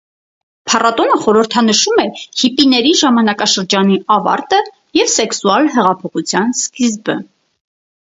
[0.69, 4.65] Փառատոնը խորհրդանշում է հիպիների ժամանակաշրջանի ավարտը
[5.03, 7.23] և սեքսուալ հեղափոխության սկիզբը։